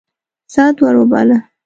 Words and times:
سعد 0.53 0.75
ور 0.83 0.95
وباله. 0.99 1.37